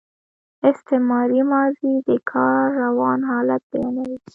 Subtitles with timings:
[0.69, 4.17] استمراري ماضي د کار روان حالت بیانوي.